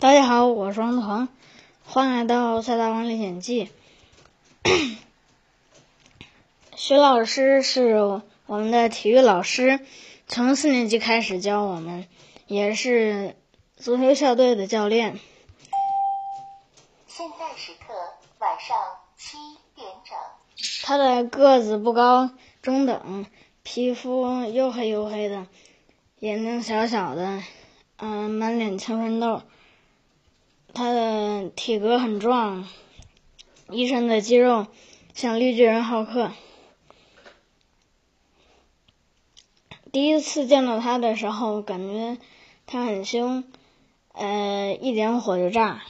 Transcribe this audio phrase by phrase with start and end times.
[0.00, 1.28] 大家好，我是王腾，
[1.84, 3.68] 欢迎来到《赛大王历险记》。
[6.76, 9.80] 徐老师是我们的体育老师，
[10.28, 12.06] 从四年级开始教我们，
[12.46, 13.34] 也是
[13.76, 15.18] 足球校队的教练。
[17.08, 17.92] 现在时刻
[18.38, 18.76] 晚上
[19.16, 19.36] 七
[19.74, 20.16] 点整。
[20.84, 22.30] 他的个子不高，
[22.62, 23.26] 中等，
[23.64, 25.48] 皮肤黝黑黝黑的，
[26.20, 27.42] 眼睛小小的，
[27.96, 29.42] 嗯、满脸青春痘。
[30.74, 32.68] 他的体格很壮，
[33.70, 34.66] 一身的肌肉
[35.14, 36.30] 像绿巨人浩克。
[39.90, 42.18] 第一次见到他的时候，感觉
[42.66, 43.44] 他很凶，
[44.12, 45.82] 呃，一点火就炸。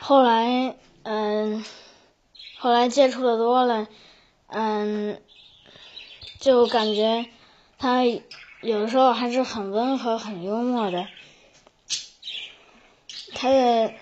[0.00, 1.64] 后来，嗯、
[2.56, 3.86] 后来接触的多了，
[4.46, 5.20] 嗯，
[6.40, 7.26] 就感觉
[7.78, 11.06] 他有的时候还是很温和、很幽默的。
[13.34, 13.92] 他的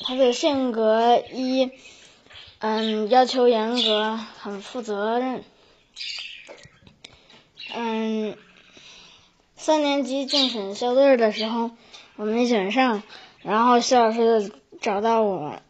[0.00, 1.70] 他的性格一，
[2.60, 5.44] 嗯，要求严格，很负责任。
[7.74, 8.36] 嗯，
[9.56, 11.70] 三年级竞选校队的时候，
[12.16, 13.02] 我没选上，
[13.42, 15.60] 然后徐老师就找到我，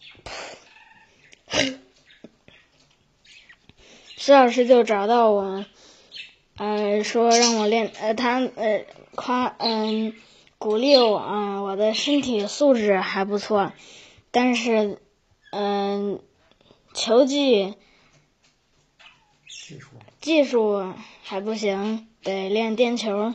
[4.17, 5.65] 徐老师就找到我，
[6.57, 10.15] 呃，说让我练，他呃夸，嗯、
[10.59, 13.73] 鼓励我，啊，我的身体素质还不错，
[14.41, 15.01] 但是，
[15.51, 16.23] 嗯、
[16.95, 17.75] 球技
[19.49, 20.95] 技术技术
[21.25, 23.35] 还不行，得练颠球。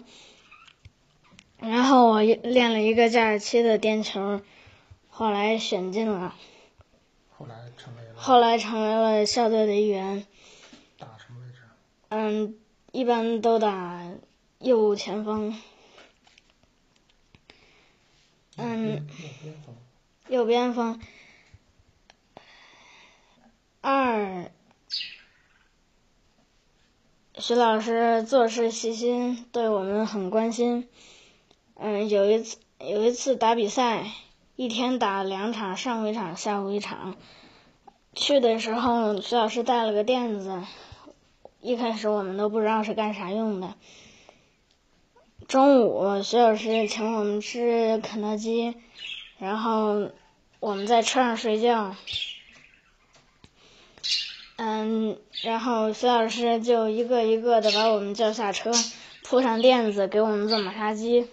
[1.57, 4.39] 然后我练了一个假期的颠球，
[5.09, 6.33] 后来选进了，
[7.29, 10.25] 后来成为了后来成为了校队的一员。
[10.97, 11.63] 打什么位置？
[12.07, 12.57] 嗯，
[12.93, 14.09] 一般都打
[14.59, 15.59] 右前锋，
[18.55, 19.75] 嗯，右边锋。
[20.27, 20.99] 右边锋。
[23.81, 24.49] 二，
[27.37, 30.87] 徐老师做事细心，对我们很关心。
[31.75, 34.05] 嗯，有一次有一次打比赛，
[34.55, 37.17] 一天打两场，上午一场，下午一场。
[38.15, 40.63] 去的时候，徐老师带了个垫子，
[41.59, 43.75] 一开始我们都不知道是干啥用的。
[45.47, 48.77] 中午，徐老师请我们吃肯德基，
[49.43, 50.09] 然后
[50.61, 51.97] 我们在车上睡觉。
[54.55, 58.71] 嗯，然后徐老师就一个一个的把我们叫下车，
[59.21, 61.27] 铺上垫子给我们做马杀鸡，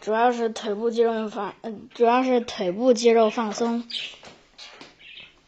[0.00, 1.54] 主要是腿部肌肉放，
[1.92, 3.86] 主要是腿部肌肉放松。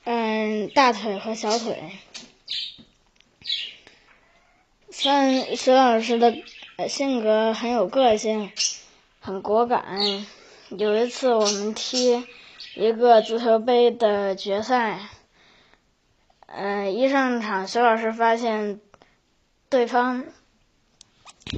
[0.05, 1.93] 嗯，大腿和小腿。
[4.91, 6.37] 三徐老师的
[6.89, 8.53] 性格很有个性，
[9.21, 10.27] 很果敢。
[10.71, 12.27] 有一次我们踢
[12.75, 15.01] 一个足球杯的决赛，
[16.47, 18.79] 嗯、一上场，徐老师发现
[19.71, 20.27] 对方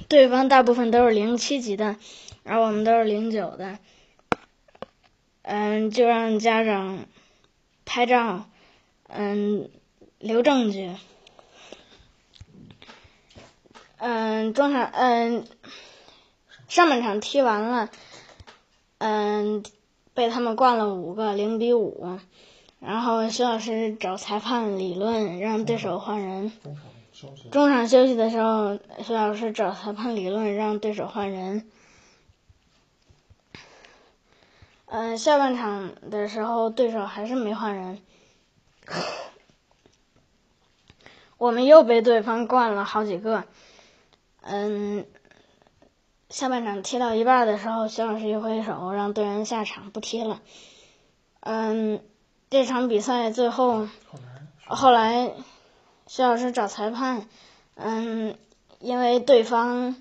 [0.09, 1.97] 对方大部分都是零七级的，
[2.45, 3.79] 而我们都是零九的，
[5.43, 7.07] 嗯，就让家长
[7.85, 8.49] 拍照，
[9.09, 9.69] 嗯，
[10.19, 10.95] 留证据。
[13.99, 15.47] 嗯，中场嗯，
[16.69, 17.91] 上半场踢完了，
[19.01, 19.63] 嗯，
[20.13, 22.19] 被他们灌了五个，零比五。
[22.79, 26.53] 然后徐老师找裁判理论，让对手换人。
[27.51, 28.15] 中场休息。
[28.15, 31.67] 的时候，徐老师找裁判理论，让对手换人。
[34.87, 38.01] 嗯、下半场的时候，对手还是没换人，
[41.39, 43.45] 我们又被对方灌了好几个。
[44.43, 45.07] 嗯，
[46.31, 50.41] 下半场踢到一半的时候，徐老师一挥手，让队员下场不踢了。
[51.41, 52.01] 嗯，
[52.49, 53.89] 这场比赛最后。
[54.73, 55.33] 后来
[56.07, 57.27] 徐老师找裁判，
[57.75, 58.37] 嗯，
[58.79, 59.97] 因为对方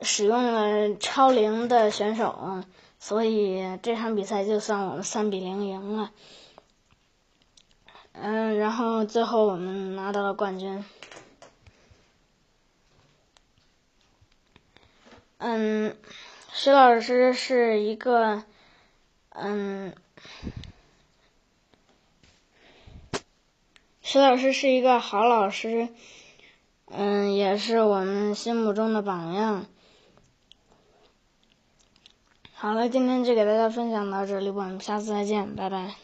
[0.00, 2.64] 使用了超龄的选手，
[2.98, 6.10] 所以这场比赛就算我们三比零赢了。
[8.12, 10.82] 嗯，然后最后我们拿到了冠军。
[15.40, 15.96] 嗯，
[16.52, 18.44] 徐老师是一个，
[19.30, 19.94] 嗯。
[24.02, 25.88] 徐老师是一个好老师，
[26.86, 29.66] 嗯，也是我们心目中的榜样。
[32.52, 35.94] 好了，今天就给大家分享到这里，我们下次再见，拜拜。